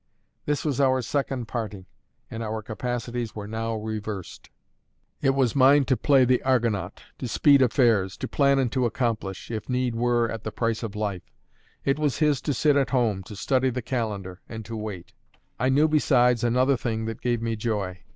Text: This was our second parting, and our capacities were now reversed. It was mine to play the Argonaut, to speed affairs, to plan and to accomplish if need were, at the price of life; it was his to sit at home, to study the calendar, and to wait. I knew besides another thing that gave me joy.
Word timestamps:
This 0.47 0.65
was 0.65 0.81
our 0.81 1.03
second 1.03 1.47
parting, 1.47 1.85
and 2.31 2.41
our 2.41 2.63
capacities 2.63 3.35
were 3.35 3.47
now 3.47 3.75
reversed. 3.75 4.49
It 5.21 5.35
was 5.35 5.55
mine 5.55 5.85
to 5.85 5.95
play 5.95 6.25
the 6.25 6.41
Argonaut, 6.41 7.03
to 7.19 7.27
speed 7.27 7.61
affairs, 7.61 8.17
to 8.17 8.27
plan 8.27 8.57
and 8.57 8.71
to 8.71 8.87
accomplish 8.87 9.51
if 9.51 9.69
need 9.69 9.93
were, 9.93 10.27
at 10.27 10.43
the 10.43 10.51
price 10.51 10.81
of 10.81 10.95
life; 10.95 11.29
it 11.85 11.99
was 11.99 12.17
his 12.17 12.41
to 12.41 12.53
sit 12.55 12.75
at 12.75 12.89
home, 12.89 13.21
to 13.21 13.35
study 13.35 13.69
the 13.69 13.83
calendar, 13.83 14.41
and 14.49 14.65
to 14.65 14.75
wait. 14.75 15.13
I 15.59 15.69
knew 15.69 15.87
besides 15.87 16.43
another 16.43 16.77
thing 16.77 17.05
that 17.05 17.21
gave 17.21 17.39
me 17.39 17.55
joy. 17.55 17.99